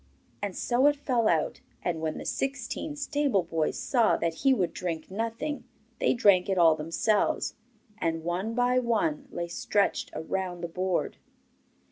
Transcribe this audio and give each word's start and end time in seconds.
And 0.41 0.57
so 0.57 0.87
it 0.87 0.95
fell 0.95 1.27
out; 1.27 1.61
and 1.83 2.01
when 2.01 2.17
the 2.17 2.25
sixteen 2.25 2.95
stable 2.95 3.43
boys 3.43 3.77
saw 3.77 4.17
that 4.17 4.33
he 4.33 4.51
would 4.51 4.73
drink 4.73 5.11
nothing, 5.11 5.63
they 5.99 6.15
drank 6.15 6.49
it 6.49 6.57
all 6.57 6.73
themselves, 6.75 7.53
and 7.99 8.23
one 8.23 8.55
by 8.55 8.79
one 8.79 9.27
lay 9.29 9.47
stretched 9.47 10.09
around 10.15 10.61
the 10.61 10.67
board. 10.67 11.17